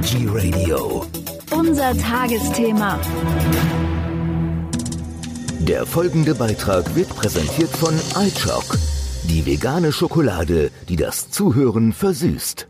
Energy 0.00 0.26
Radio. 0.26 1.04
Unser 1.50 1.94
Tagesthema. 1.98 2.98
Der 5.58 5.84
folgende 5.84 6.34
Beitrag 6.34 6.96
wird 6.96 7.10
präsentiert 7.10 7.68
von 7.68 7.94
iChock, 8.18 8.78
die 9.24 9.44
vegane 9.44 9.92
Schokolade, 9.92 10.70
die 10.88 10.96
das 10.96 11.30
Zuhören 11.30 11.92
versüßt. 11.92 12.66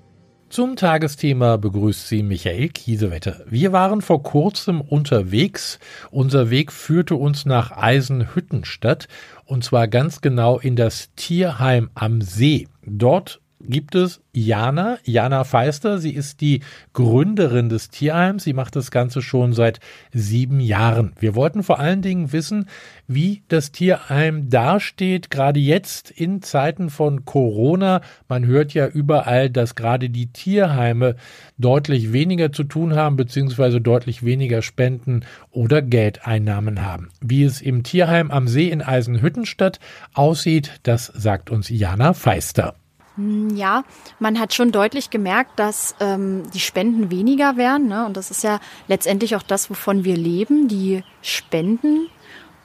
Zum 0.48 0.74
Tagesthema 0.74 1.56
begrüßt 1.56 2.08
Sie 2.08 2.24
Michael 2.24 2.70
Kiesewetter. 2.70 3.44
Wir 3.48 3.70
waren 3.70 4.02
vor 4.02 4.24
kurzem 4.24 4.80
unterwegs. 4.80 5.78
Unser 6.10 6.50
Weg 6.50 6.72
führte 6.72 7.14
uns 7.14 7.46
nach 7.46 7.70
Eisenhüttenstadt 7.70 9.06
und 9.44 9.62
zwar 9.62 9.86
ganz 9.86 10.20
genau 10.20 10.58
in 10.58 10.74
das 10.74 11.10
Tierheim 11.14 11.90
am 11.94 12.22
See. 12.22 12.66
Dort 12.84 13.40
gibt 13.62 13.94
es 13.94 14.20
Jana, 14.32 14.98
Jana 15.04 15.44
Feister. 15.44 15.98
Sie 15.98 16.14
ist 16.14 16.40
die 16.40 16.60
Gründerin 16.92 17.68
des 17.68 17.90
Tierheims. 17.90 18.44
Sie 18.44 18.52
macht 18.52 18.76
das 18.76 18.90
Ganze 18.90 19.22
schon 19.22 19.52
seit 19.52 19.80
sieben 20.12 20.60
Jahren. 20.60 21.12
Wir 21.18 21.34
wollten 21.34 21.62
vor 21.62 21.80
allen 21.80 22.02
Dingen 22.02 22.32
wissen, 22.32 22.66
wie 23.08 23.42
das 23.48 23.72
Tierheim 23.72 24.48
dasteht, 24.48 25.30
gerade 25.30 25.60
jetzt 25.60 26.10
in 26.10 26.42
Zeiten 26.42 26.90
von 26.90 27.24
Corona. 27.24 28.02
Man 28.28 28.46
hört 28.46 28.72
ja 28.72 28.86
überall, 28.86 29.50
dass 29.50 29.74
gerade 29.74 30.10
die 30.10 30.28
Tierheime 30.28 31.16
deutlich 31.58 32.12
weniger 32.12 32.52
zu 32.52 32.64
tun 32.64 32.94
haben, 32.94 33.16
beziehungsweise 33.16 33.80
deutlich 33.80 34.24
weniger 34.24 34.62
Spenden 34.62 35.24
oder 35.50 35.82
Geldeinnahmen 35.82 36.82
haben. 36.84 37.08
Wie 37.20 37.42
es 37.42 37.60
im 37.60 37.82
Tierheim 37.82 38.30
am 38.30 38.46
See 38.46 38.68
in 38.68 38.82
Eisenhüttenstadt 38.82 39.80
aussieht, 40.14 40.80
das 40.84 41.06
sagt 41.06 41.50
uns 41.50 41.68
Jana 41.68 42.14
Feister. 42.14 42.76
Hm, 43.16 43.56
ja, 43.56 43.84
man 44.18 44.38
hat 44.38 44.54
schon 44.54 44.72
deutlich 44.72 45.10
gemerkt, 45.10 45.58
dass 45.58 45.94
ähm, 46.00 46.42
die 46.52 46.60
Spenden 46.60 47.10
weniger 47.10 47.56
werden. 47.56 47.88
Ne? 47.88 48.06
Und 48.06 48.16
das 48.16 48.30
ist 48.30 48.42
ja 48.42 48.60
letztendlich 48.88 49.36
auch 49.36 49.42
das, 49.42 49.70
wovon 49.70 50.04
wir 50.04 50.16
leben, 50.16 50.68
die 50.68 51.02
Spenden. 51.22 52.08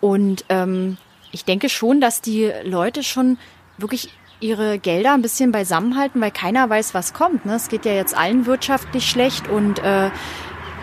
Und 0.02 0.46
ähm, 0.50 0.98
ich 1.32 1.46
denke 1.46 1.70
schon, 1.70 2.00
dass 2.02 2.22
die 2.22 2.52
Leute 2.64 3.04
schon 3.04 3.38
wirklich 3.78 4.10
ihre 4.40 4.80
Gelder 4.80 5.14
ein 5.14 5.22
bisschen 5.22 5.52
beisammenhalten, 5.52 6.22
weil 6.22 6.32
keiner 6.32 6.70
weiß, 6.70 6.94
was 6.94 7.14
kommt. 7.14 7.46
Ne? 7.46 7.56
Es 7.56 7.70
geht 7.70 7.86
ja 7.86 7.94
jetzt 7.94 8.16
allen 8.16 8.46
wirtschaftlich 8.46 9.10
schlecht 9.10 9.48
und 9.48 9.80
äh, 9.80 10.10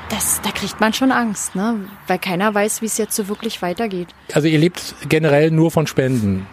das, 0.08 0.40
da 0.42 0.50
kriegt 0.50 0.80
man 0.80 0.92
schon 0.92 1.12
Angst, 1.12 1.54
ne? 1.54 1.80
weil 2.06 2.18
keiner 2.18 2.52
weiß, 2.54 2.82
wie 2.82 2.86
es 2.86 2.98
jetzt 2.98 3.14
so 3.14 3.28
wirklich 3.28 3.62
weitergeht. 3.62 4.08
Also 4.32 4.48
ihr 4.48 4.58
lebt 4.58 4.94
generell 5.08 5.50
nur 5.50 5.70
von 5.70 5.86
Spenden. 5.86 6.46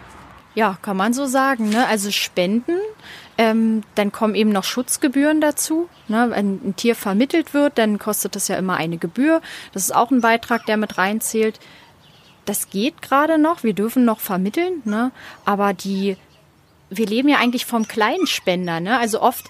Ja, 0.54 0.78
kann 0.82 0.96
man 0.96 1.12
so 1.12 1.26
sagen. 1.26 1.70
Ne? 1.70 1.86
Also 1.86 2.10
Spenden, 2.10 2.78
ähm, 3.38 3.82
dann 3.94 4.12
kommen 4.12 4.34
eben 4.34 4.50
noch 4.50 4.64
Schutzgebühren 4.64 5.40
dazu. 5.40 5.88
Ne? 6.08 6.30
Wenn 6.30 6.60
ein 6.68 6.76
Tier 6.76 6.94
vermittelt 6.94 7.54
wird, 7.54 7.78
dann 7.78 7.98
kostet 7.98 8.36
das 8.36 8.48
ja 8.48 8.56
immer 8.56 8.76
eine 8.76 8.98
Gebühr. 8.98 9.40
Das 9.72 9.84
ist 9.84 9.94
auch 9.94 10.10
ein 10.10 10.20
Beitrag, 10.20 10.66
der 10.66 10.76
mit 10.76 10.98
reinzählt. 10.98 11.60
Das 12.44 12.68
geht 12.68 13.00
gerade 13.00 13.38
noch, 13.38 13.62
wir 13.62 13.74
dürfen 13.74 14.04
noch 14.04 14.18
vermitteln, 14.18 14.82
ne? 14.84 15.12
aber 15.44 15.72
die, 15.72 16.16
wir 16.88 17.06
leben 17.06 17.28
ja 17.28 17.38
eigentlich 17.38 17.64
vom 17.64 17.86
kleinen 17.86 18.26
Spender. 18.26 18.80
Ne? 18.80 18.98
Also 18.98 19.22
oft 19.22 19.44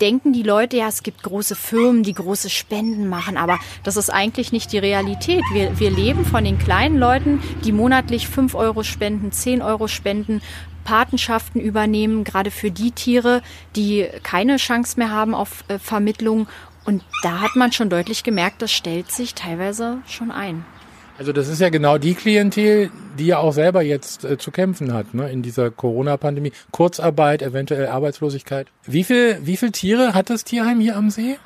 denken 0.00 0.32
die 0.32 0.42
Leute, 0.42 0.76
ja, 0.76 0.88
es 0.88 1.02
gibt 1.02 1.22
große 1.22 1.54
Firmen, 1.54 2.02
die 2.02 2.14
große 2.14 2.50
Spenden 2.50 3.08
machen, 3.08 3.36
aber 3.36 3.58
das 3.82 3.96
ist 3.96 4.10
eigentlich 4.10 4.52
nicht 4.52 4.72
die 4.72 4.78
Realität. 4.78 5.42
Wir, 5.52 5.78
wir 5.78 5.90
leben 5.90 6.24
von 6.24 6.44
den 6.44 6.58
kleinen 6.58 6.98
Leuten, 6.98 7.42
die 7.64 7.72
monatlich 7.72 8.28
5 8.28 8.54
Euro 8.54 8.82
spenden, 8.82 9.32
10 9.32 9.62
Euro 9.62 9.88
spenden, 9.88 10.42
Patenschaften 10.84 11.60
übernehmen, 11.60 12.24
gerade 12.24 12.50
für 12.50 12.70
die 12.70 12.92
Tiere, 12.92 13.42
die 13.74 14.06
keine 14.22 14.56
Chance 14.56 14.98
mehr 14.98 15.10
haben 15.10 15.34
auf 15.34 15.64
äh, 15.68 15.78
Vermittlung. 15.78 16.46
Und 16.84 17.04
da 17.22 17.40
hat 17.40 17.56
man 17.56 17.72
schon 17.72 17.90
deutlich 17.90 18.22
gemerkt, 18.22 18.62
das 18.62 18.72
stellt 18.72 19.10
sich 19.10 19.34
teilweise 19.34 19.98
schon 20.06 20.30
ein. 20.30 20.64
Also 21.18 21.32
das 21.32 21.48
ist 21.48 21.60
ja 21.60 21.70
genau 21.70 21.98
die 21.98 22.14
Klientel, 22.14 22.90
die 23.16 23.26
ja 23.26 23.38
auch 23.38 23.52
selber 23.52 23.82
jetzt 23.82 24.24
äh, 24.24 24.38
zu 24.38 24.50
kämpfen 24.50 24.92
hat 24.92 25.14
ne, 25.14 25.30
in 25.30 25.42
dieser 25.42 25.70
Corona-Pandemie. 25.70 26.52
Kurzarbeit, 26.70 27.42
eventuell 27.42 27.88
Arbeitslosigkeit. 27.88 28.68
Wie 28.84 29.04
viel, 29.04 29.38
wie 29.42 29.56
viel 29.56 29.72
Tiere 29.72 30.14
hat 30.14 30.30
das 30.30 30.44
Tierheim 30.44 30.80
hier 30.80 30.96
am 30.96 31.10
See? 31.10 31.38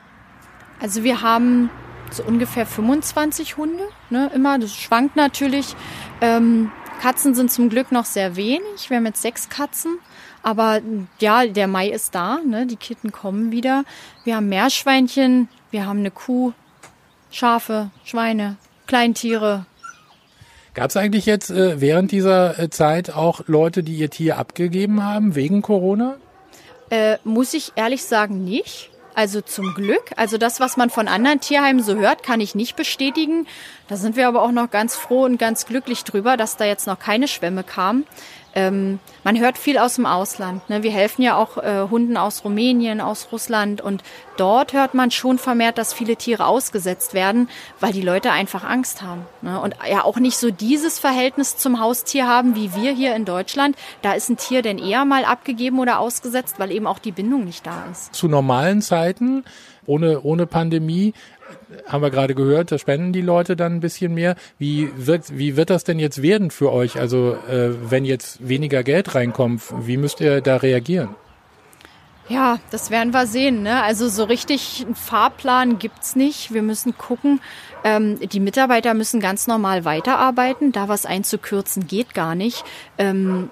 Also 0.81 1.05
wir 1.05 1.22
haben 1.22 1.71
so 2.11 2.22
ungefähr 2.25 2.67
25 2.67 3.56
Hunde, 3.56 3.84
ne, 4.11 4.31
immer. 4.34 4.59
Das 4.59 4.75
schwankt 4.75 5.17
natürlich. 5.17 5.75
Ähm, 6.21 6.71
Katzen 7.00 7.34
sind 7.34 7.50
zum 7.50 7.71
Glück 7.71 7.93
noch 7.93 8.05
sehr 8.05 8.37
wenig. 8.37 8.89
Wir 8.89 8.99
haben 8.99 9.06
jetzt 9.06 9.22
sechs 9.22 9.49
Katzen. 9.49 9.99
Aber 10.43 10.81
ja, 11.19 11.47
der 11.47 11.66
Mai 11.66 11.89
ist 11.89 12.15
da, 12.15 12.39
ne? 12.45 12.66
die 12.66 12.77
Kitten 12.77 13.12
kommen 13.12 13.53
wieder. 13.53 13.84
Wir 14.25 14.37
haben 14.37 14.49
Meerschweinchen, 14.49 15.49
wir 15.71 15.87
haben 15.87 16.00
eine 16.00 16.11
Kuh, 16.11 16.53
Schafe, 17.31 17.91
Schweine, 18.05 18.56
Kleintiere. 18.87 19.66
Gab 20.81 20.89
es 20.89 20.97
eigentlich 20.97 21.27
jetzt 21.27 21.51
äh, 21.51 21.79
während 21.83 22.11
dieser 22.11 22.59
äh, 22.59 22.71
Zeit 22.71 23.11
auch 23.11 23.43
Leute, 23.47 23.83
die 23.83 23.97
ihr 23.97 24.09
Tier 24.09 24.39
abgegeben 24.39 25.05
haben 25.05 25.35
wegen 25.35 25.61
Corona? 25.61 26.17
Äh, 26.89 27.19
muss 27.23 27.53
ich 27.53 27.73
ehrlich 27.77 28.03
sagen, 28.03 28.45
nicht. 28.45 28.89
Also 29.15 29.43
zum 29.43 29.75
Glück. 29.75 30.13
Also 30.17 30.39
das, 30.39 30.59
was 30.59 30.79
man 30.79 30.89
von 30.89 31.07
anderen 31.07 31.39
Tierheimen 31.39 31.83
so 31.83 31.97
hört, 31.97 32.23
kann 32.23 32.41
ich 32.41 32.55
nicht 32.55 32.77
bestätigen. 32.77 33.47
Da 33.89 33.97
sind 33.97 34.17
wir 34.17 34.27
aber 34.27 34.41
auch 34.41 34.53
noch 34.53 34.71
ganz 34.71 34.97
froh 34.97 35.25
und 35.25 35.37
ganz 35.37 35.67
glücklich 35.67 36.03
drüber, 36.05 36.39
dass 36.39 36.57
da 36.57 36.65
jetzt 36.65 36.87
noch 36.87 36.99
keine 36.99 37.29
Schwämme 37.29 37.63
kamen. 37.63 38.07
Ähm, 38.55 38.99
man 39.25 39.38
hört 39.38 39.59
viel 39.59 39.78
aus 39.78 39.94
dem 39.94 40.06
Ausland. 40.06 40.69
Ne? 40.69 40.83
Wir 40.83 40.91
helfen 40.91 41.22
ja 41.22 41.37
auch 41.37 41.59
äh, 41.59 41.87
Hunden 41.91 42.16
aus 42.16 42.44
Rumänien, 42.44 43.00
aus 43.00 43.28
Russland 43.33 43.81
und 43.81 44.03
dort 44.37 44.72
hört 44.72 44.94
man 44.94 45.11
schon 45.11 45.38
vermehrt, 45.38 45.78
dass 45.78 45.93
viele 45.93 46.16
Tiere 46.16 46.47
ausgesetzt 46.47 47.15
werden, 47.15 47.49
weil 47.78 47.93
die 47.93 48.03
Leute 48.03 48.33
einfach 48.33 48.65
Angst 48.65 49.03
haben. 49.03 49.27
Ne? 49.43 49.60
Und 49.60 49.77
ja 49.89 50.05
auch 50.05 50.19
nicht 50.19 50.39
so 50.39 50.50
dieses 50.50 50.99
Verhältnis 50.99 51.56
zum 51.56 51.81
Haustier 51.81 52.27
haben 52.27 52.56
wie 52.56 52.75
wir 52.75 52.93
hier 52.93 53.15
in 53.15 53.25
Deutschland. 53.25 53.77
Da 54.03 54.12
ist 54.12 54.28
ein 54.28 54.37
Tier 54.37 54.62
denn 54.62 54.78
eher 54.78 55.05
mal 55.05 55.25
abgegeben 55.25 55.78
oder 55.78 56.00
ausgesetzt, 56.00 56.56
weil 56.59 56.72
eben 56.72 56.87
auch 56.87 56.99
die 56.99 57.12
Bindung 57.12 57.44
nicht 57.44 57.66
da 57.66 57.84
ist. 57.91 58.15
Zu 58.15 58.28
normalen 58.28 58.83
Zeiten 58.83 59.44
ohne, 59.91 60.23
ohne 60.23 60.47
Pandemie 60.47 61.12
haben 61.87 62.03
wir 62.03 62.11
gerade 62.11 62.34
gehört, 62.34 62.71
da 62.71 62.78
spenden 62.78 63.12
die 63.12 63.23
Leute 63.23 63.56
dann 63.56 63.75
ein 63.75 63.81
bisschen 63.81 64.15
mehr. 64.15 64.37
Wie 64.59 64.91
wird, 64.97 65.37
wie 65.37 65.56
wird 65.56 65.69
das 65.69 65.83
denn 65.83 65.99
jetzt 65.99 66.23
werden 66.23 66.51
für 66.51 66.73
euch? 66.73 66.99
Also 66.99 67.37
äh, 67.49 67.71
wenn 67.91 68.05
jetzt 68.05 68.47
weniger 68.47 68.84
Geld 68.84 69.15
reinkommt, 69.15 69.62
wie 69.81 69.97
müsst 69.97 70.21
ihr 70.21 70.41
da 70.41 70.56
reagieren? 70.56 71.11
Ja, 72.28 72.61
das 72.71 72.93
werden 72.93 73.12
wir 73.12 73.27
sehen. 73.27 73.65
Ne? 73.65 73.83
Also 73.83 74.09
so 74.09 74.23
richtig 74.23 74.84
einen 74.87 74.95
Fahrplan 74.95 75.81
gibt's 75.81 76.15
nicht. 76.15 76.55
Wir 76.55 76.62
müssen 76.62 76.97
gucken. 76.97 77.41
Ähm, 77.83 78.21
die 78.21 78.39
Mitarbeiter 78.39 78.95
müssen 78.95 79.19
ganz 79.19 79.49
normal 79.49 79.84
weiterarbeiten. 79.84 80.71
Da 80.71 80.87
was 80.87 81.07
einzukürzen 81.07 81.89
geht 81.89 82.15
gar 82.15 82.37
nicht. 82.37 82.62
Ähm, 82.99 83.51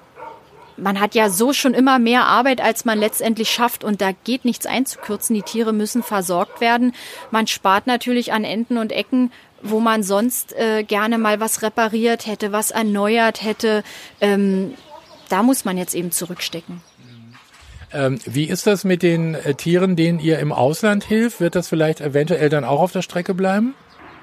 man 0.78 1.00
hat 1.00 1.14
ja 1.14 1.30
so 1.30 1.52
schon 1.52 1.74
immer 1.74 1.98
mehr 1.98 2.26
Arbeit, 2.26 2.60
als 2.60 2.84
man 2.84 2.98
letztendlich 2.98 3.50
schafft 3.50 3.84
und 3.84 4.00
da 4.00 4.12
geht 4.24 4.44
nichts 4.44 4.66
einzukürzen. 4.66 5.34
Die 5.34 5.42
Tiere 5.42 5.72
müssen 5.72 6.02
versorgt 6.02 6.60
werden. 6.60 6.94
Man 7.30 7.46
spart 7.46 7.86
natürlich 7.86 8.32
an 8.32 8.44
Enden 8.44 8.78
und 8.78 8.92
Ecken, 8.92 9.32
wo 9.62 9.80
man 9.80 10.02
sonst 10.02 10.54
äh, 10.54 10.84
gerne 10.84 11.18
mal 11.18 11.40
was 11.40 11.62
repariert 11.62 12.26
hätte, 12.26 12.52
was 12.52 12.70
erneuert 12.70 13.42
hätte. 13.42 13.82
Ähm, 14.20 14.74
da 15.28 15.42
muss 15.42 15.64
man 15.64 15.76
jetzt 15.76 15.94
eben 15.94 16.10
zurückstecken. 16.10 16.80
Ähm, 17.92 18.18
wie 18.26 18.44
ist 18.44 18.66
das 18.66 18.84
mit 18.84 19.02
den 19.02 19.34
äh, 19.34 19.54
Tieren, 19.54 19.96
denen 19.96 20.20
ihr 20.20 20.38
im 20.38 20.52
Ausland 20.52 21.04
hilft? 21.04 21.40
Wird 21.40 21.54
das 21.54 21.68
vielleicht 21.68 22.00
eventuell 22.00 22.50
dann 22.50 22.64
auch 22.64 22.80
auf 22.80 22.92
der 22.92 23.02
Strecke 23.02 23.34
bleiben? 23.34 23.74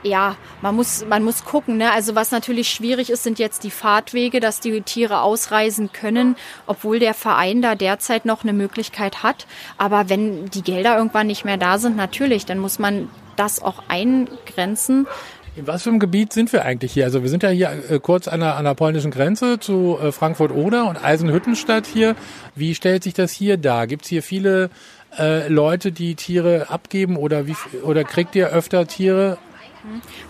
Ja, 0.06 0.36
man 0.62 0.76
muss, 0.76 1.06
man 1.06 1.24
muss 1.24 1.44
gucken. 1.44 1.78
Ne? 1.78 1.92
Also 1.92 2.16
was 2.16 2.32
natürlich 2.32 2.70
schwierig 2.70 3.10
ist, 3.10 3.24
sind 3.24 3.40
jetzt 3.40 3.64
die 3.64 3.72
Fahrtwege, 3.72 4.40
dass 4.40 4.60
die 4.60 4.82
Tiere 4.82 5.22
ausreisen 5.22 5.92
können, 5.92 6.36
obwohl 6.68 7.00
der 7.00 7.14
Verein 7.14 7.62
da 7.62 7.76
derzeit 7.76 8.26
noch 8.26 8.44
eine 8.44 8.54
Möglichkeit 8.54 9.24
hat. 9.24 9.48
Aber 9.78 10.10
wenn 10.10 10.46
die 10.50 10.62
Gelder 10.62 10.98
irgendwann 10.98 11.28
nicht 11.28 11.46
mehr 11.46 11.58
da 11.58 11.78
sind, 11.78 11.98
natürlich, 11.98 12.46
dann 12.46 12.60
muss 12.60 12.80
man 12.80 13.10
das 13.36 13.62
auch 13.62 13.84
eingrenzen. 13.88 15.08
In 15.56 15.68
was 15.68 15.84
für 15.84 15.90
einem 15.90 16.00
Gebiet 16.00 16.34
sind 16.34 16.52
wir 16.52 16.66
eigentlich 16.66 16.92
hier? 16.92 17.06
Also 17.06 17.22
wir 17.24 17.30
sind 17.30 17.42
ja 17.42 17.50
hier 17.50 17.72
äh, 17.90 18.00
kurz 18.00 18.28
an 18.28 18.42
der, 18.42 18.58
an 18.58 18.66
der 18.66 18.74
polnischen 18.74 19.12
Grenze 19.12 19.58
zu 19.58 19.98
äh, 20.02 20.12
Frankfurt-Oder 20.12 20.90
und 20.90 21.02
Eisenhüttenstadt 21.02 21.88
hier. 21.88 22.16
Wie 22.56 22.76
stellt 22.76 23.04
sich 23.04 23.14
das 23.14 23.32
hier 23.32 23.56
dar? 23.56 23.88
Gibt 23.88 24.04
es 24.04 24.10
hier 24.10 24.22
viele 24.22 24.70
äh, 25.18 25.48
Leute, 25.48 25.94
die 25.94 26.16
Tiere 26.16 26.70
abgeben 26.70 27.16
oder, 27.16 27.48
wie, 27.48 27.56
oder 27.84 28.04
kriegt 28.04 28.36
ihr 28.36 28.50
öfter 28.50 28.86
Tiere 28.86 29.38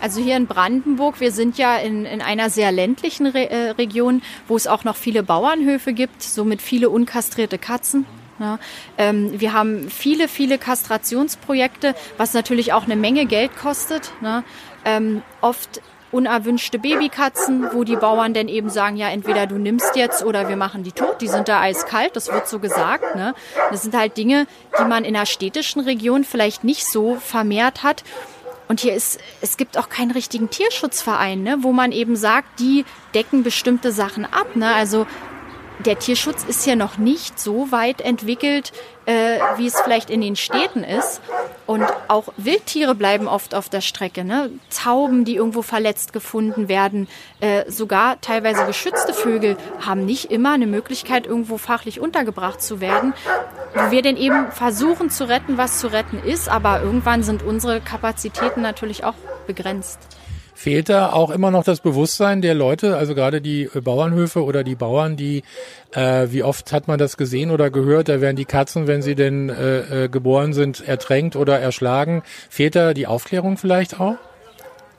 also 0.00 0.20
hier 0.20 0.36
in 0.36 0.46
Brandenburg, 0.46 1.20
wir 1.20 1.32
sind 1.32 1.58
ja 1.58 1.76
in, 1.76 2.04
in 2.04 2.22
einer 2.22 2.50
sehr 2.50 2.72
ländlichen 2.72 3.26
Re 3.26 3.50
äh, 3.50 3.70
Region, 3.70 4.22
wo 4.48 4.56
es 4.56 4.66
auch 4.66 4.84
noch 4.84 4.96
viele 4.96 5.22
Bauernhöfe 5.22 5.92
gibt, 5.92 6.22
somit 6.22 6.62
viele 6.62 6.90
unkastrierte 6.90 7.58
Katzen. 7.58 8.06
Ja, 8.38 8.58
ähm, 8.98 9.40
wir 9.40 9.54
haben 9.54 9.88
viele, 9.90 10.28
viele 10.28 10.58
Kastrationsprojekte, 10.58 11.94
was 12.18 12.34
natürlich 12.34 12.74
auch 12.74 12.84
eine 12.84 12.96
Menge 12.96 13.24
Geld 13.24 13.56
kostet. 13.56 14.12
Ne? 14.20 14.44
Ähm, 14.84 15.22
oft 15.40 15.80
unerwünschte 16.12 16.78
Babykatzen, 16.78 17.68
wo 17.72 17.84
die 17.84 17.96
Bauern 17.96 18.32
dann 18.32 18.48
eben 18.48 18.70
sagen, 18.70 18.96
ja, 18.96 19.08
entweder 19.08 19.46
du 19.46 19.56
nimmst 19.56 19.96
jetzt 19.96 20.24
oder 20.24 20.48
wir 20.48 20.56
machen 20.56 20.82
die 20.82 20.92
tot. 20.92 21.20
Die 21.20 21.28
sind 21.28 21.48
da 21.48 21.60
eiskalt, 21.60 22.14
das 22.14 22.32
wird 22.32 22.48
so 22.48 22.58
gesagt. 22.58 23.16
Ne? 23.16 23.34
Das 23.70 23.82
sind 23.82 23.94
halt 23.96 24.16
Dinge, 24.16 24.46
die 24.78 24.84
man 24.84 25.04
in 25.04 25.16
einer 25.16 25.26
städtischen 25.26 25.80
Region 25.80 26.24
vielleicht 26.24 26.62
nicht 26.62 26.86
so 26.86 27.16
vermehrt 27.16 27.82
hat. 27.82 28.04
Und 28.68 28.80
hier 28.80 28.94
ist, 28.94 29.20
es 29.40 29.56
gibt 29.56 29.78
auch 29.78 29.88
keinen 29.88 30.10
richtigen 30.10 30.50
Tierschutzverein, 30.50 31.42
ne, 31.42 31.58
wo 31.60 31.72
man 31.72 31.92
eben 31.92 32.16
sagt, 32.16 32.58
die 32.58 32.84
decken 33.14 33.42
bestimmte 33.42 33.92
Sachen 33.92 34.24
ab. 34.24 34.56
Ne? 34.56 34.74
Also 34.74 35.06
der 35.84 35.98
Tierschutz 35.98 36.44
ist 36.44 36.66
ja 36.66 36.76
noch 36.76 36.98
nicht 36.98 37.38
so 37.38 37.70
weit 37.70 38.00
entwickelt, 38.00 38.72
äh, 39.04 39.38
wie 39.56 39.66
es 39.66 39.80
vielleicht 39.80 40.10
in 40.10 40.20
den 40.20 40.36
Städten 40.36 40.82
ist. 40.82 41.20
Und 41.66 41.84
auch 42.08 42.32
Wildtiere 42.36 42.94
bleiben 42.94 43.28
oft 43.28 43.54
auf 43.54 43.68
der 43.68 43.80
Strecke. 43.80 44.24
Ne? 44.24 44.50
Tauben, 44.70 45.24
die 45.24 45.36
irgendwo 45.36 45.62
verletzt 45.62 46.12
gefunden 46.12 46.68
werden, 46.68 47.08
äh, 47.40 47.70
sogar 47.70 48.20
teilweise 48.20 48.64
geschützte 48.66 49.12
Vögel 49.12 49.56
haben 49.84 50.04
nicht 50.04 50.30
immer 50.30 50.52
eine 50.52 50.66
Möglichkeit, 50.66 51.26
irgendwo 51.26 51.58
fachlich 51.58 52.00
untergebracht 52.00 52.62
zu 52.62 52.80
werden. 52.80 53.14
Wo 53.74 53.90
wir 53.90 54.02
denn 54.02 54.16
eben 54.16 54.50
versuchen 54.52 55.10
zu 55.10 55.28
retten, 55.28 55.58
was 55.58 55.80
zu 55.80 55.88
retten 55.88 56.18
ist, 56.18 56.48
aber 56.48 56.80
irgendwann 56.80 57.22
sind 57.22 57.42
unsere 57.42 57.80
Kapazitäten 57.80 58.62
natürlich 58.62 59.04
auch 59.04 59.14
begrenzt. 59.46 59.98
Fehlt 60.58 60.88
da 60.88 61.12
auch 61.12 61.30
immer 61.30 61.50
noch 61.50 61.64
das 61.64 61.80
Bewusstsein 61.80 62.40
der 62.40 62.54
Leute, 62.54 62.96
also 62.96 63.14
gerade 63.14 63.42
die 63.42 63.64
äh, 63.74 63.82
Bauernhöfe 63.82 64.42
oder 64.42 64.64
die 64.64 64.74
Bauern, 64.74 65.14
die, 65.14 65.42
äh, 65.92 66.28
wie 66.30 66.42
oft 66.42 66.72
hat 66.72 66.88
man 66.88 66.98
das 66.98 67.18
gesehen 67.18 67.50
oder 67.50 67.68
gehört, 67.68 68.08
da 68.08 68.22
werden 68.22 68.36
die 68.36 68.46
Katzen, 68.46 68.86
wenn 68.86 69.02
sie 69.02 69.14
denn 69.14 69.50
äh, 69.50 70.04
äh, 70.04 70.08
geboren 70.08 70.54
sind, 70.54 70.88
ertränkt 70.88 71.36
oder 71.36 71.60
erschlagen. 71.60 72.22
Fehlt 72.48 72.74
da 72.74 72.94
die 72.94 73.06
Aufklärung 73.06 73.58
vielleicht 73.58 74.00
auch? 74.00 74.14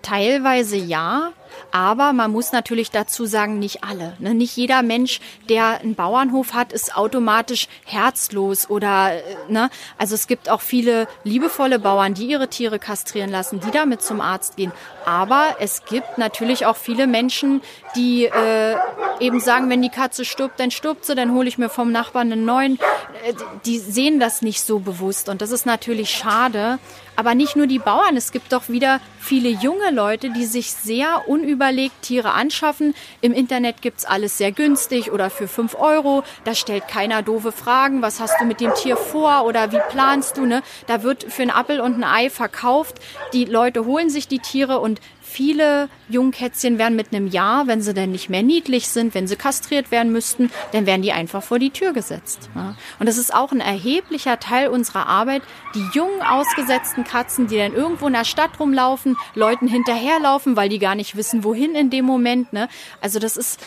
Teilweise 0.04 0.78
ja. 0.78 1.32
Aber 1.72 2.14
man 2.14 2.32
muss 2.32 2.52
natürlich 2.52 2.92
dazu 2.92 3.26
sagen, 3.26 3.60
nicht 3.60 3.84
alle. 3.84 4.16
Ne? 4.20 4.34
Nicht 4.34 4.56
jeder 4.56 4.82
Mensch, 4.82 5.20
der 5.50 5.82
einen 5.82 5.96
Bauernhof 5.96 6.54
hat, 6.54 6.74
ist 6.74 6.96
automatisch 6.96 7.68
herzlos 7.86 8.70
oder, 8.70 9.14
äh, 9.14 9.22
ne? 9.50 9.70
Also 9.98 10.16
es 10.16 10.28
gibt 10.28 10.50
auch 10.50 10.62
viele 10.62 11.08
liebevolle 11.24 11.80
Bauern, 11.80 12.14
die 12.14 12.28
ihre 12.28 12.48
Tiere 12.48 12.80
kastrieren 12.80 13.30
lassen, 13.30 13.60
die 13.60 13.72
damit 13.72 14.02
zum 14.02 14.22
Arzt 14.22 14.56
gehen. 14.58 14.72
Aber 15.06 15.56
es 15.60 15.86
gibt 15.86 16.18
natürlich 16.18 16.66
auch 16.66 16.76
viele 16.76 17.08
Menschen, 17.08 17.62
die 17.96 18.26
äh, 18.26 18.76
eben 19.20 19.40
sagen, 19.40 19.70
wenn 19.70 19.82
die 19.82 19.90
Katze 19.90 20.26
stirbt, 20.26 20.60
dann 20.60 20.72
stirbt 20.72 21.06
sie, 21.06 21.16
dann 21.16 21.34
hole 21.34 21.48
ich 21.48 21.58
mir 21.58 21.70
vom 21.70 21.92
Nachbarn 21.92 22.32
einen 22.32 22.46
neuen. 22.46 22.78
Äh, 23.26 23.34
die 23.66 23.80
sehen 23.80 24.20
das 24.20 24.42
nicht 24.42 24.62
so 24.62 24.80
bewusst 24.80 25.30
und 25.30 25.42
das 25.42 25.52
ist 25.52 25.66
natürlich 25.66 26.10
schade. 26.10 26.80
Aber 27.16 27.34
nicht 27.34 27.56
nur 27.56 27.66
die 27.66 27.80
Bauern, 27.80 28.16
es 28.16 28.32
gibt 28.32 28.54
doch 28.54 28.70
wieder 28.70 29.00
viele 29.20 29.50
junge 29.50 29.90
Leute, 29.92 30.30
die 30.30 30.46
sich 30.46 30.72
sehr 30.72 31.28
unüberlegt 31.38 32.02
Tiere 32.02 32.34
anschaffen. 32.34 32.96
Im 33.22 33.34
Internet 33.34 33.82
gibt's 33.82 34.06
alles 34.06 34.38
sehr 34.38 34.52
günstig 34.52 35.12
oder 35.12 35.30
für 35.30 35.48
fünf 35.48 35.76
Euro. 35.76 36.24
Da 36.44 36.56
stellt 36.56 36.88
keiner 36.88 37.22
doofe 37.22 37.52
Fragen. 37.52 38.02
Was 38.02 38.20
hast 38.20 38.40
du 38.40 38.46
mit 38.46 38.60
dem 38.60 38.74
Tier 38.74 38.98
vor 38.98 39.46
oder 39.46 39.72
wie 39.72 39.82
planst 39.90 40.38
du? 40.38 40.46
Ne? 40.46 40.62
Da 40.88 41.04
wird 41.04 41.24
für 41.24 41.44
ein 41.44 41.52
Appel 41.52 41.80
und 41.80 41.96
ein 41.96 42.04
Ei 42.04 42.30
verkauft. 42.30 42.98
Die 43.34 43.46
Leute 43.46 43.86
holen 43.86 44.10
sich 44.10 44.28
die 44.28 44.40
Tiere 44.40 44.80
und 44.80 45.00
Viele 45.38 45.88
Jungkätzchen 46.10 46.80
werden 46.80 46.96
mit 46.96 47.14
einem 47.14 47.28
Jahr, 47.28 47.68
wenn 47.68 47.80
sie 47.80 47.94
denn 47.94 48.12
nicht 48.12 48.28
mehr 48.28 48.42
niedlich 48.42 48.88
sind, 48.88 49.14
wenn 49.14 49.28
sie 49.28 49.36
kastriert 49.36 49.92
werden 49.92 50.12
müssten, 50.12 50.50
dann 50.72 50.88
werden 50.88 51.04
die 51.04 51.12
einfach 51.12 51.44
vor 51.44 51.60
die 51.60 51.70
Tür 51.70 51.94
gesetzt. 51.94 52.50
Und 52.98 53.08
das 53.08 53.20
ist 53.20 53.32
auch 53.36 53.52
ein 53.52 53.60
erheblicher 53.60 54.40
Teil 54.40 54.70
unserer 54.70 55.06
Arbeit, 55.06 55.44
die 55.76 55.86
jungen 55.94 56.24
ausgesetzten 56.24 57.04
Katzen, 57.04 57.46
die 57.46 57.58
dann 57.60 57.76
irgendwo 57.76 58.08
in 58.08 58.14
der 58.14 58.26
Stadt 58.26 58.60
rumlaufen, 58.60 59.16
Leuten 59.36 59.68
hinterherlaufen, 59.68 60.56
weil 60.56 60.70
die 60.70 60.80
gar 60.80 60.96
nicht 60.96 61.16
wissen, 61.16 61.44
wohin 61.44 61.76
in 61.76 61.92
dem 61.92 62.06
Moment. 62.06 62.52
Ne? 62.52 62.68
Also 63.00 63.20
das 63.20 63.38
ist 63.38 63.60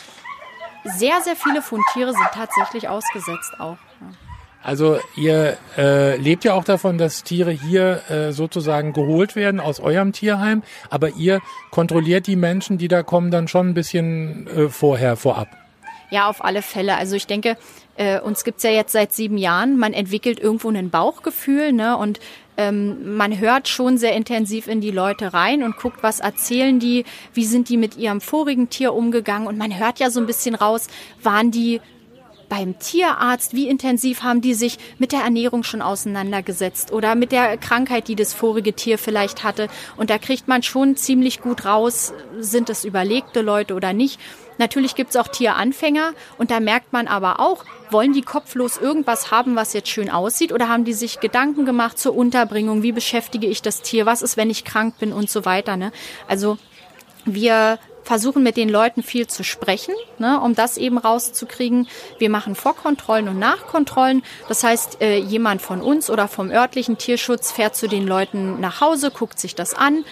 sehr, 0.83 1.21
sehr 1.21 1.37
viele 1.37 1.61
Fundtiere 1.61 2.11
sind 2.11 2.31
tatsächlich 2.33 2.89
ausgesetzt 2.89 3.53
auch. 3.59 3.77
Also 4.63 4.99
ihr 5.15 5.57
äh, 5.77 6.17
lebt 6.17 6.43
ja 6.43 6.53
auch 6.53 6.63
davon, 6.63 6.97
dass 6.97 7.23
Tiere 7.23 7.51
hier 7.51 8.01
äh, 8.09 8.31
sozusagen 8.31 8.93
geholt 8.93 9.35
werden 9.35 9.59
aus 9.59 9.79
eurem 9.79 10.11
Tierheim, 10.11 10.61
aber 10.89 11.09
ihr 11.09 11.39
kontrolliert 11.71 12.27
die 12.27 12.35
Menschen, 12.35 12.77
die 12.77 12.87
da 12.87 13.01
kommen, 13.01 13.31
dann 13.31 13.47
schon 13.47 13.69
ein 13.69 13.73
bisschen 13.73 14.47
äh, 14.47 14.69
vorher, 14.69 15.15
vorab. 15.15 15.47
Ja, 16.11 16.29
auf 16.29 16.43
alle 16.43 16.61
Fälle. 16.61 16.97
Also 16.97 17.15
ich 17.15 17.25
denke, 17.25 17.57
äh, 17.95 18.19
uns 18.19 18.43
gibt's 18.43 18.63
ja 18.63 18.69
jetzt 18.69 18.91
seit 18.91 19.13
sieben 19.13 19.37
Jahren. 19.37 19.79
Man 19.79 19.93
entwickelt 19.93 20.39
irgendwo 20.39 20.69
ein 20.69 20.89
Bauchgefühl 20.89 21.71
ne? 21.71 21.97
und 21.97 22.19
ähm, 22.57 23.15
man 23.15 23.39
hört 23.39 23.67
schon 23.67 23.97
sehr 23.97 24.13
intensiv 24.13 24.67
in 24.67 24.81
die 24.81 24.91
Leute 24.91 25.33
rein 25.33 25.63
und 25.63 25.77
guckt, 25.77 26.03
was 26.03 26.19
erzählen 26.19 26.79
die, 26.79 27.05
wie 27.33 27.45
sind 27.45 27.69
die 27.69 27.77
mit 27.77 27.97
ihrem 27.97 28.21
vorigen 28.21 28.69
Tier 28.69 28.93
umgegangen 28.93 29.47
und 29.47 29.57
man 29.57 29.77
hört 29.77 29.99
ja 29.99 30.09
so 30.09 30.19
ein 30.19 30.25
bisschen 30.25 30.53
raus, 30.53 30.87
waren 31.23 31.49
die 31.49 31.79
beim 32.51 32.77
Tierarzt, 32.79 33.53
wie 33.53 33.69
intensiv 33.69 34.23
haben 34.23 34.41
die 34.41 34.53
sich 34.53 34.77
mit 34.97 35.13
der 35.13 35.21
Ernährung 35.21 35.63
schon 35.63 35.81
auseinandergesetzt 35.81 36.91
oder 36.91 37.15
mit 37.15 37.31
der 37.31 37.55
Krankheit, 37.55 38.09
die 38.09 38.17
das 38.17 38.33
vorige 38.33 38.73
Tier 38.73 38.97
vielleicht 38.97 39.45
hatte. 39.45 39.69
Und 39.95 40.09
da 40.09 40.17
kriegt 40.17 40.49
man 40.49 40.61
schon 40.61 40.97
ziemlich 40.97 41.39
gut 41.39 41.63
raus, 41.63 42.11
sind 42.37 42.69
es 42.69 42.83
überlegte 42.83 43.39
Leute 43.39 43.73
oder 43.73 43.93
nicht. 43.93 44.19
Natürlich 44.57 44.95
gibt 44.95 45.11
es 45.11 45.15
auch 45.15 45.29
Tieranfänger 45.29 46.11
und 46.37 46.51
da 46.51 46.59
merkt 46.59 46.91
man 46.91 47.07
aber 47.07 47.39
auch, 47.39 47.63
wollen 47.89 48.11
die 48.11 48.21
kopflos 48.21 48.77
irgendwas 48.77 49.31
haben, 49.31 49.55
was 49.55 49.71
jetzt 49.71 49.87
schön 49.87 50.09
aussieht 50.09 50.51
oder 50.51 50.67
haben 50.67 50.83
die 50.83 50.91
sich 50.91 51.21
Gedanken 51.21 51.65
gemacht 51.65 51.97
zur 51.97 52.13
Unterbringung, 52.13 52.83
wie 52.83 52.91
beschäftige 52.91 53.47
ich 53.47 53.61
das 53.61 53.81
Tier, 53.81 54.05
was 54.05 54.21
ist, 54.21 54.35
wenn 54.35 54.49
ich 54.49 54.65
krank 54.65 54.99
bin 54.99 55.13
und 55.13 55.29
so 55.29 55.45
weiter. 55.45 55.77
Ne? 55.77 55.93
Also 56.27 56.57
wir 57.23 57.79
versuchen 58.03 58.43
mit 58.43 58.57
den 58.57 58.69
Leuten 58.69 59.03
viel 59.03 59.27
zu 59.27 59.43
sprechen, 59.43 59.93
ne, 60.17 60.39
um 60.39 60.55
das 60.55 60.77
eben 60.77 60.97
rauszukriegen. 60.97 61.87
Wir 62.17 62.29
machen 62.29 62.55
Vorkontrollen 62.55 63.27
und 63.27 63.39
Nachkontrollen. 63.39 64.23
Das 64.47 64.63
heißt, 64.63 65.01
äh, 65.01 65.17
jemand 65.17 65.61
von 65.61 65.81
uns 65.81 66.09
oder 66.09 66.27
vom 66.27 66.49
örtlichen 66.49 66.97
Tierschutz 66.97 67.51
fährt 67.51 67.75
zu 67.75 67.87
den 67.87 68.07
Leuten 68.07 68.59
nach 68.59 68.81
Hause, 68.81 69.11
guckt 69.11 69.39
sich 69.39 69.55
das 69.55 69.73
an 69.73 70.03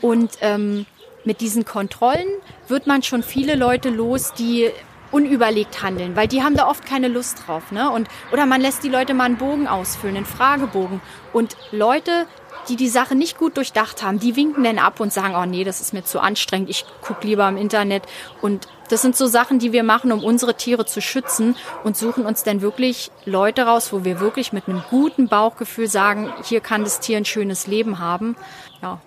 und 0.00 0.32
ähm, 0.40 0.86
mit 1.24 1.40
diesen 1.40 1.64
Kontrollen 1.64 2.28
wird 2.68 2.86
man 2.86 3.02
schon 3.02 3.22
viele 3.22 3.56
Leute 3.56 3.90
los, 3.90 4.32
die 4.32 4.70
unüberlegt 5.10 5.82
handeln, 5.82 6.16
weil 6.16 6.28
die 6.28 6.42
haben 6.42 6.56
da 6.56 6.68
oft 6.68 6.84
keine 6.84 7.08
Lust 7.08 7.44
drauf, 7.46 7.70
ne? 7.70 7.90
Und 7.90 8.08
oder 8.32 8.46
man 8.46 8.60
lässt 8.60 8.82
die 8.82 8.88
Leute 8.88 9.14
mal 9.14 9.24
einen 9.24 9.36
Bogen 9.36 9.68
ausfüllen, 9.68 10.16
einen 10.16 10.26
Fragebogen 10.26 11.00
und 11.32 11.56
Leute, 11.70 12.26
die 12.68 12.76
die 12.76 12.88
Sache 12.88 13.14
nicht 13.14 13.38
gut 13.38 13.56
durchdacht 13.56 14.02
haben, 14.02 14.18
die 14.18 14.36
winken 14.36 14.64
dann 14.64 14.78
ab 14.78 15.00
und 15.00 15.12
sagen, 15.12 15.34
oh 15.36 15.46
nee, 15.46 15.64
das 15.64 15.80
ist 15.80 15.92
mir 15.92 16.04
zu 16.04 16.20
anstrengend, 16.20 16.70
ich 16.70 16.84
gucke 17.02 17.26
lieber 17.26 17.48
im 17.48 17.56
Internet. 17.56 18.02
Und 18.42 18.68
das 18.88 19.02
sind 19.02 19.16
so 19.16 19.26
Sachen, 19.26 19.58
die 19.58 19.72
wir 19.72 19.82
machen, 19.82 20.12
um 20.12 20.22
unsere 20.22 20.54
Tiere 20.54 20.86
zu 20.86 21.00
schützen 21.00 21.56
und 21.84 21.96
suchen 21.96 22.24
uns 22.24 22.42
dann 22.42 22.60
wirklich 22.60 23.10
Leute 23.24 23.62
raus, 23.62 23.92
wo 23.92 24.04
wir 24.04 24.20
wirklich 24.20 24.52
mit 24.52 24.68
einem 24.68 24.82
guten 24.90 25.28
Bauchgefühl 25.28 25.88
sagen, 25.88 26.32
hier 26.44 26.60
kann 26.60 26.84
das 26.84 27.00
Tier 27.00 27.16
ein 27.16 27.24
schönes 27.24 27.66
Leben 27.66 27.98
haben. 27.98 28.36
Ja. 28.82 29.00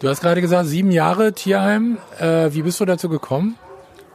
Du 0.00 0.08
hast 0.08 0.20
gerade 0.22 0.40
gesagt, 0.40 0.66
sieben 0.66 0.92
Jahre 0.92 1.32
Tierheim. 1.34 1.98
Äh, 2.18 2.52
wie 2.52 2.62
bist 2.62 2.80
du 2.80 2.84
dazu 2.86 3.08
gekommen? 3.08 3.58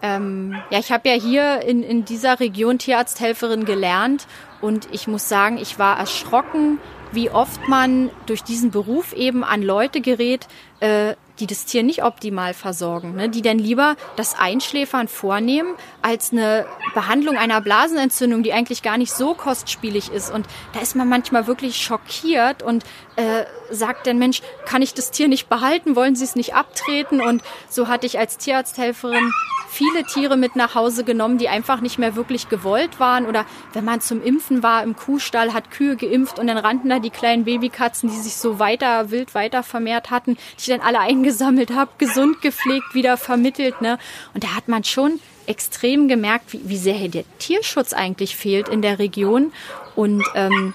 Ähm, 0.06 0.56
ja, 0.70 0.78
ich 0.78 0.92
habe 0.92 1.10
ja 1.10 1.16
hier 1.16 1.62
in, 1.62 1.82
in 1.82 2.06
dieser 2.06 2.40
Region 2.40 2.78
Tierarzthelferin 2.78 3.66
gelernt 3.66 4.28
und 4.62 4.88
ich 4.92 5.08
muss 5.08 5.28
sagen, 5.28 5.58
ich 5.58 5.80
war 5.80 5.98
erschrocken, 5.98 6.78
wie 7.12 7.32
oft 7.32 7.68
man 7.68 8.12
durch 8.28 8.44
diesen 8.44 8.70
Beruf 8.70 9.14
eben 9.14 9.44
an 9.44 9.64
Leute 9.64 10.02
gerät, 10.02 10.48
äh, 10.80 11.16
die 11.40 11.48
das 11.48 11.66
Tier 11.66 11.82
nicht 11.82 12.04
optimal 12.04 12.54
versorgen, 12.54 13.16
ne? 13.16 13.30
die 13.30 13.42
dann 13.42 13.58
lieber 13.58 13.96
das 14.16 14.38
Einschläfern 14.38 15.08
vornehmen 15.08 15.74
als 16.02 16.32
eine 16.32 16.66
Behandlung 16.94 17.36
einer 17.36 17.60
Blasenentzündung, 17.62 18.44
die 18.44 18.54
eigentlich 18.54 18.84
gar 18.84 18.98
nicht 18.98 19.12
so 19.12 19.34
kostspielig 19.34 20.12
ist. 20.12 20.32
Und 20.32 20.46
da 20.74 20.82
ist 20.82 20.96
man 20.96 21.10
manchmal 21.10 21.48
wirklich 21.48 21.78
schockiert 21.78 22.62
und 22.62 22.84
äh, 23.16 23.46
sagt 23.70 24.08
dann, 24.08 24.18
Mensch, 24.18 24.42
kann 24.66 24.82
ich 24.82 24.94
das 24.94 25.12
Tier 25.12 25.28
nicht 25.28 25.50
behalten? 25.50 25.96
Wollen 25.96 26.16
Sie 26.16 26.24
es 26.24 26.36
nicht 26.36 26.56
abtreten? 26.56 27.22
Und 27.22 27.44
so 27.70 27.88
hatte 27.88 28.06
ich 28.06 28.20
als 28.20 28.38
Tierarzthelferin 28.38 29.32
viele 29.76 30.04
Tiere 30.04 30.38
mit 30.38 30.56
nach 30.56 30.74
Hause 30.74 31.04
genommen, 31.04 31.38
die 31.38 31.50
einfach 31.50 31.82
nicht 31.82 32.00
mehr 32.00 32.16
wirklich 32.16 32.48
gewollt 32.48 33.00
waren. 33.00 33.26
Oder 33.26 33.46
wenn 33.74 33.84
man 33.84 34.00
zum 34.02 34.24
Impfen 34.24 34.64
war 34.64 34.84
im 34.84 34.96
Kuhstall, 34.96 35.54
hat 35.54 35.70
Kühe 35.70 35.98
geimpft 35.98 36.40
und 36.40 36.48
dann 36.48 36.58
rannten 36.58 36.90
da 36.90 37.00
die 37.00 37.10
kleinen 37.10 37.44
Babykatzen, 37.44 38.10
die 38.10 38.18
sich 38.18 38.36
so 38.36 38.58
weiter, 38.58 39.12
wild 39.12 39.36
weiter 39.36 39.64
vermehrt 39.64 40.12
hatten, 40.12 40.36
die 40.36 40.60
ich 40.60 40.68
dann 40.68 40.82
alle 40.82 41.00
eingesammelt 41.00 41.72
habe, 41.72 41.92
gesund 41.98 42.42
gepflegt, 42.42 42.94
wieder 42.94 43.18
vermittelt. 43.18 43.82
Ne? 43.82 44.00
Und 44.34 44.44
da 44.44 44.56
hat 44.56 44.68
man 44.68 44.84
schon 44.84 45.20
extrem 45.46 46.08
gemerkt, 46.08 46.54
wie, 46.54 46.62
wie 46.64 46.78
sehr 46.78 47.08
der 47.08 47.26
Tierschutz 47.40 47.94
eigentlich 47.94 48.36
fehlt 48.36 48.70
in 48.70 48.82
der 48.82 49.00
Region. 49.00 49.52
Und 49.96 50.24
ähm, 50.36 50.74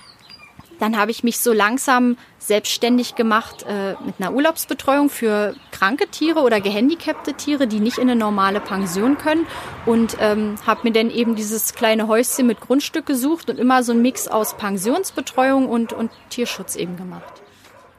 dann 0.81 0.99
habe 0.99 1.11
ich 1.11 1.23
mich 1.23 1.39
so 1.39 1.53
langsam 1.53 2.17
selbstständig 2.39 3.15
gemacht 3.15 3.65
äh, 3.69 3.93
mit 4.05 4.15
einer 4.19 4.33
Urlaubsbetreuung 4.33 5.11
für 5.11 5.55
kranke 5.71 6.09
Tiere 6.09 6.41
oder 6.41 6.61
gehandicapte 6.61 7.35
Tiere, 7.35 7.67
die 7.67 7.81
nicht 7.81 7.99
in 7.99 8.11
eine 8.11 8.19
normale 8.19 8.61
Pension 8.61 9.19
können. 9.19 9.47
Und 9.87 10.17
ähm, 10.21 10.57
habe 10.67 10.81
mir 10.85 10.93
dann 10.93 11.11
eben 11.11 11.37
dieses 11.37 11.75
kleine 11.75 12.09
Häuschen 12.09 12.47
mit 12.47 12.61
Grundstück 12.61 13.07
gesucht 13.07 13.51
und 13.51 13.59
immer 13.59 13.83
so 13.83 13.93
ein 13.93 14.03
Mix 14.03 14.27
aus 14.27 14.57
Pensionsbetreuung 14.57 15.69
und, 15.69 15.93
und 15.93 16.11
Tierschutz 16.31 16.77
eben 16.77 16.97
gemacht. 16.97 17.43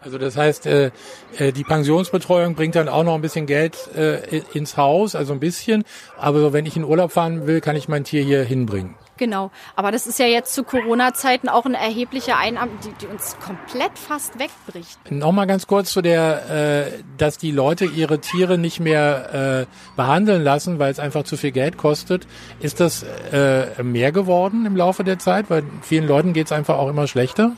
Also 0.01 0.17
das 0.17 0.35
heißt, 0.35 0.65
äh, 0.65 0.91
äh, 1.37 1.51
die 1.51 1.63
Pensionsbetreuung 1.63 2.55
bringt 2.55 2.75
dann 2.75 2.89
auch 2.89 3.03
noch 3.03 3.13
ein 3.13 3.21
bisschen 3.21 3.45
Geld 3.45 3.77
äh, 3.95 4.41
ins 4.53 4.75
Haus, 4.75 5.13
also 5.13 5.33
ein 5.33 5.39
bisschen. 5.39 5.83
Aber 6.17 6.53
wenn 6.53 6.65
ich 6.65 6.75
in 6.75 6.83
Urlaub 6.83 7.11
fahren 7.11 7.45
will, 7.45 7.61
kann 7.61 7.75
ich 7.75 7.87
mein 7.87 8.03
Tier 8.03 8.23
hier 8.23 8.43
hinbringen. 8.43 8.95
Genau. 9.21 9.51
Aber 9.75 9.91
das 9.91 10.07
ist 10.07 10.17
ja 10.17 10.25
jetzt 10.25 10.51
zu 10.55 10.63
Corona-Zeiten 10.63 11.47
auch 11.47 11.67
ein 11.67 11.75
erheblicher 11.75 12.39
Einnahme, 12.39 12.71
die, 12.83 12.91
die 12.93 13.05
uns 13.05 13.37
komplett 13.37 13.91
fast 13.95 14.39
wegbricht. 14.39 15.11
Nochmal 15.11 15.45
ganz 15.45 15.67
kurz 15.67 15.91
zu 15.91 16.01
der, 16.01 16.89
äh, 16.89 17.03
dass 17.19 17.37
die 17.37 17.51
Leute 17.51 17.85
ihre 17.85 18.17
Tiere 18.17 18.57
nicht 18.57 18.79
mehr 18.79 19.67
äh, 19.67 19.95
behandeln 19.95 20.43
lassen, 20.43 20.79
weil 20.79 20.91
es 20.91 20.97
einfach 20.97 21.21
zu 21.23 21.37
viel 21.37 21.51
Geld 21.51 21.77
kostet. 21.77 22.25
Ist 22.61 22.79
das 22.79 23.05
äh, 23.31 23.83
mehr 23.83 24.11
geworden 24.11 24.65
im 24.65 24.75
Laufe 24.75 25.03
der 25.03 25.19
Zeit? 25.19 25.51
Weil 25.51 25.65
vielen 25.83 26.07
Leuten 26.07 26.33
geht 26.33 26.47
es 26.47 26.51
einfach 26.51 26.79
auch 26.79 26.89
immer 26.89 27.05
schlechter? 27.05 27.51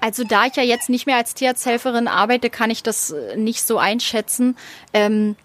Also 0.00 0.24
da 0.24 0.46
ich 0.46 0.56
ja 0.56 0.62
jetzt 0.62 0.88
nicht 0.88 1.04
mehr 1.04 1.18
als 1.18 1.34
Tierarzthelferin 1.34 2.08
arbeite, 2.08 2.48
kann 2.48 2.70
ich 2.70 2.82
das 2.82 3.10
äh, 3.10 3.36
nicht 3.36 3.66
so 3.66 3.76
einschätzen. 3.76 4.56
Ähm, 4.94 5.36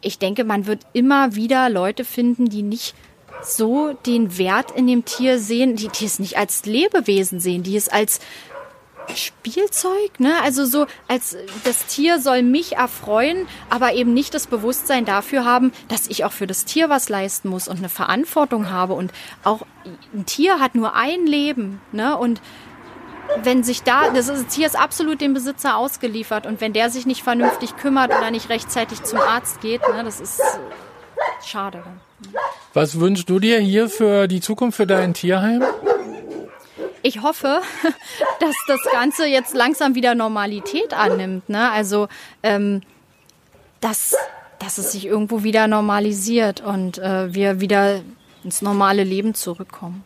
ich 0.00 0.18
denke, 0.18 0.42
man 0.42 0.66
wird 0.66 0.80
immer 0.92 1.36
wieder 1.36 1.70
Leute 1.70 2.04
finden, 2.04 2.46
die 2.46 2.62
nicht 2.62 2.96
so 3.42 3.92
den 4.06 4.38
Wert 4.38 4.70
in 4.70 4.86
dem 4.86 5.04
Tier 5.04 5.38
sehen, 5.38 5.76
die, 5.76 5.88
die 5.88 6.06
es 6.06 6.18
nicht 6.18 6.36
als 6.36 6.64
Lebewesen 6.64 7.40
sehen, 7.40 7.62
die 7.62 7.76
es 7.76 7.88
als 7.88 8.20
Spielzeug, 9.14 10.18
ne? 10.18 10.34
Also 10.42 10.64
so 10.64 10.86
als 11.08 11.36
das 11.64 11.86
Tier 11.86 12.20
soll 12.20 12.42
mich 12.42 12.76
erfreuen, 12.76 13.46
aber 13.68 13.92
eben 13.92 14.14
nicht 14.14 14.34
das 14.34 14.46
Bewusstsein 14.46 15.04
dafür 15.04 15.44
haben, 15.44 15.72
dass 15.88 16.06
ich 16.08 16.24
auch 16.24 16.32
für 16.32 16.46
das 16.46 16.64
Tier 16.64 16.88
was 16.88 17.08
leisten 17.08 17.48
muss 17.48 17.68
und 17.68 17.78
eine 17.78 17.88
Verantwortung 17.88 18.70
habe 18.70 18.94
und 18.94 19.12
auch 19.42 19.62
ein 20.14 20.26
Tier 20.26 20.58
hat 20.58 20.74
nur 20.74 20.94
ein 20.94 21.26
Leben, 21.26 21.80
ne? 21.92 22.16
Und 22.16 22.40
wenn 23.42 23.64
sich 23.64 23.82
da, 23.82 24.10
das, 24.10 24.28
ist, 24.28 24.44
das 24.44 24.54
Tier 24.54 24.66
ist 24.66 24.78
absolut 24.78 25.20
dem 25.20 25.34
Besitzer 25.34 25.76
ausgeliefert 25.76 26.46
und 26.46 26.60
wenn 26.60 26.72
der 26.72 26.90
sich 26.90 27.06
nicht 27.06 27.22
vernünftig 27.22 27.76
kümmert 27.76 28.10
oder 28.10 28.30
nicht 28.30 28.48
rechtzeitig 28.48 29.02
zum 29.02 29.18
Arzt 29.18 29.60
geht, 29.60 29.80
ne, 29.88 30.04
das 30.04 30.20
ist 30.20 30.40
schade. 31.48 31.82
Was 32.72 32.98
wünschst 32.98 33.28
du 33.28 33.38
dir 33.38 33.58
hier 33.60 33.88
für 33.88 34.26
die 34.28 34.40
Zukunft 34.40 34.76
für 34.76 34.86
dein 34.86 35.14
Tierheim? 35.14 35.62
Ich 37.02 37.22
hoffe, 37.22 37.60
dass 38.40 38.54
das 38.66 38.80
Ganze 38.90 39.26
jetzt 39.26 39.54
langsam 39.54 39.94
wieder 39.94 40.14
Normalität 40.14 40.94
annimmt. 40.94 41.48
Ne? 41.48 41.70
Also, 41.70 42.08
ähm, 42.42 42.80
dass, 43.80 44.16
dass 44.58 44.78
es 44.78 44.92
sich 44.92 45.06
irgendwo 45.06 45.42
wieder 45.42 45.66
normalisiert 45.68 46.62
und 46.62 46.98
äh, 46.98 47.34
wir 47.34 47.60
wieder 47.60 48.00
ins 48.42 48.62
normale 48.62 49.04
Leben 49.04 49.34
zurückkommen. 49.34 50.02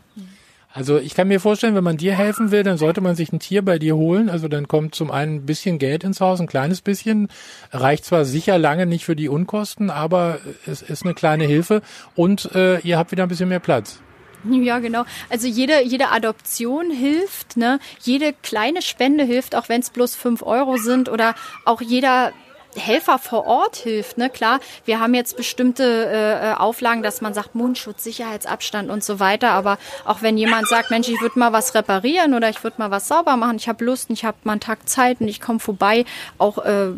Also 0.72 0.98
ich 0.98 1.14
kann 1.14 1.28
mir 1.28 1.40
vorstellen, 1.40 1.74
wenn 1.74 1.84
man 1.84 1.96
dir 1.96 2.14
helfen 2.14 2.50
will, 2.50 2.62
dann 2.62 2.76
sollte 2.76 3.00
man 3.00 3.16
sich 3.16 3.32
ein 3.32 3.40
Tier 3.40 3.64
bei 3.64 3.78
dir 3.78 3.96
holen. 3.96 4.28
Also 4.28 4.48
dann 4.48 4.68
kommt 4.68 4.94
zum 4.94 5.10
einen 5.10 5.36
ein 5.36 5.46
bisschen 5.46 5.78
Geld 5.78 6.04
ins 6.04 6.20
Haus, 6.20 6.40
ein 6.40 6.46
kleines 6.46 6.82
bisschen. 6.82 7.28
Reicht 7.72 8.04
zwar 8.04 8.24
sicher 8.24 8.58
lange 8.58 8.86
nicht 8.86 9.04
für 9.04 9.16
die 9.16 9.28
Unkosten, 9.28 9.90
aber 9.90 10.38
es 10.66 10.82
ist 10.82 11.04
eine 11.04 11.14
kleine 11.14 11.44
Hilfe 11.44 11.82
und 12.14 12.54
äh, 12.54 12.80
ihr 12.80 12.98
habt 12.98 13.12
wieder 13.12 13.22
ein 13.22 13.28
bisschen 13.28 13.48
mehr 13.48 13.60
Platz. 13.60 14.00
Ja, 14.44 14.78
genau. 14.78 15.04
Also 15.30 15.48
jede, 15.48 15.82
jede 15.82 16.10
Adoption 16.10 16.90
hilft, 16.90 17.56
ne? 17.56 17.80
Jede 18.00 18.32
kleine 18.42 18.82
Spende 18.82 19.24
hilft, 19.24 19.56
auch 19.56 19.68
wenn 19.68 19.80
es 19.80 19.90
bloß 19.90 20.14
fünf 20.14 20.42
Euro 20.42 20.76
sind 20.76 21.08
oder 21.08 21.34
auch 21.64 21.80
jeder 21.80 22.32
Helfer 22.76 23.18
vor 23.18 23.46
Ort 23.46 23.76
hilft. 23.76 24.18
Ne? 24.18 24.30
Klar, 24.30 24.60
wir 24.84 25.00
haben 25.00 25.14
jetzt 25.14 25.36
bestimmte 25.36 25.84
äh, 25.84 26.58
Auflagen, 26.58 27.02
dass 27.02 27.20
man 27.20 27.34
sagt, 27.34 27.54
Mundschutz, 27.54 28.04
Sicherheitsabstand 28.04 28.90
und 28.90 29.02
so 29.02 29.20
weiter. 29.20 29.50
Aber 29.50 29.78
auch 30.04 30.22
wenn 30.22 30.36
jemand 30.36 30.68
sagt, 30.68 30.90
Mensch, 30.90 31.08
ich 31.08 31.20
würde 31.20 31.38
mal 31.38 31.52
was 31.52 31.74
reparieren 31.74 32.34
oder 32.34 32.48
ich 32.48 32.62
würde 32.62 32.76
mal 32.78 32.90
was 32.90 33.08
sauber 33.08 33.36
machen, 33.36 33.56
ich 33.56 33.68
habe 33.68 33.84
Lust 33.84 34.10
und 34.10 34.14
ich 34.14 34.24
habe 34.24 34.36
mal 34.44 34.52
einen 34.52 34.60
Tag 34.60 34.88
Zeit 34.88 35.20
und 35.20 35.28
ich 35.28 35.40
komme 35.40 35.58
vorbei, 35.58 36.04
auch 36.38 36.58
äh, 36.58 36.88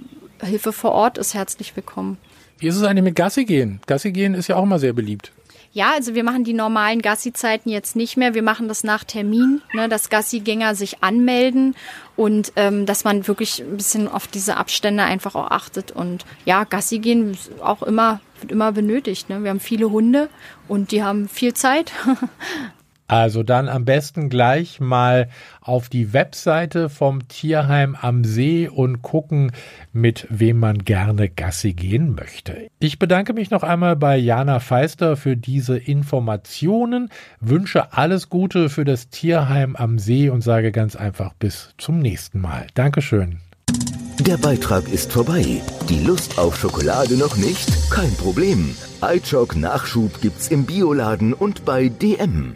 Hilfe 0.42 0.72
vor 0.72 0.92
Ort 0.92 1.18
ist 1.18 1.34
herzlich 1.34 1.76
willkommen. 1.76 2.18
Wie 2.58 2.66
ist 2.66 2.76
es 2.76 2.82
eigentlich 2.82 3.04
mit 3.04 3.16
Gassi 3.16 3.44
gehen? 3.44 3.80
Gassi 3.86 4.12
gehen 4.12 4.34
ist 4.34 4.48
ja 4.48 4.56
auch 4.56 4.64
mal 4.64 4.78
sehr 4.78 4.92
beliebt. 4.92 5.32
Ja, 5.72 5.92
also 5.92 6.16
wir 6.16 6.24
machen 6.24 6.42
die 6.42 6.52
normalen 6.52 7.00
Gassi-Zeiten 7.00 7.70
jetzt 7.70 7.94
nicht 7.94 8.16
mehr. 8.16 8.34
Wir 8.34 8.42
machen 8.42 8.66
das 8.66 8.82
nach 8.82 9.04
Termin, 9.04 9.62
ne, 9.72 9.88
dass 9.88 10.10
Gassi-Gänger 10.10 10.74
sich 10.74 11.02
anmelden 11.04 11.76
und 12.16 12.52
ähm, 12.56 12.86
dass 12.86 13.04
man 13.04 13.28
wirklich 13.28 13.60
ein 13.60 13.76
bisschen 13.76 14.08
auf 14.08 14.26
diese 14.26 14.56
Abstände 14.56 15.04
einfach 15.04 15.36
auch 15.36 15.52
achtet. 15.52 15.92
Und 15.92 16.24
ja, 16.44 16.64
Gassi 16.64 16.98
gehen 16.98 17.38
auch 17.62 17.84
immer, 17.84 18.20
wird 18.40 18.50
immer 18.50 18.72
benötigt. 18.72 19.28
Ne? 19.28 19.44
Wir 19.44 19.50
haben 19.50 19.60
viele 19.60 19.90
Hunde 19.90 20.28
und 20.66 20.90
die 20.90 21.04
haben 21.04 21.28
viel 21.28 21.54
Zeit. 21.54 21.92
Also 23.10 23.42
dann 23.42 23.68
am 23.68 23.84
besten 23.84 24.28
gleich 24.28 24.78
mal 24.78 25.28
auf 25.60 25.88
die 25.88 26.12
Webseite 26.12 26.88
vom 26.88 27.26
Tierheim 27.26 27.96
am 28.00 28.22
See 28.22 28.68
und 28.68 29.02
gucken, 29.02 29.50
mit 29.92 30.28
wem 30.30 30.60
man 30.60 30.84
gerne 30.84 31.28
Gassi 31.28 31.72
gehen 31.72 32.14
möchte. 32.14 32.68
Ich 32.78 33.00
bedanke 33.00 33.32
mich 33.32 33.50
noch 33.50 33.64
einmal 33.64 33.96
bei 33.96 34.16
Jana 34.16 34.60
Feister 34.60 35.16
für 35.16 35.36
diese 35.36 35.76
Informationen, 35.76 37.08
wünsche 37.40 37.94
alles 37.94 38.28
Gute 38.28 38.68
für 38.68 38.84
das 38.84 39.08
Tierheim 39.08 39.74
am 39.74 39.98
See 39.98 40.30
und 40.30 40.42
sage 40.42 40.70
ganz 40.70 40.94
einfach 40.94 41.34
bis 41.34 41.74
zum 41.78 41.98
nächsten 41.98 42.40
Mal. 42.40 42.68
Dankeschön. 42.74 43.40
Der 44.20 44.36
Beitrag 44.36 44.88
ist 44.88 45.10
vorbei. 45.10 45.60
Die 45.88 46.04
Lust 46.04 46.38
auf 46.38 46.56
Schokolade 46.56 47.16
noch 47.16 47.36
nicht? 47.36 47.90
Kein 47.90 48.14
Problem. 48.14 48.76
iChock 49.02 49.56
Nachschub 49.56 50.20
gibt's 50.20 50.46
im 50.46 50.64
Bioladen 50.64 51.34
und 51.34 51.64
bei 51.64 51.88
DM. 51.88 52.54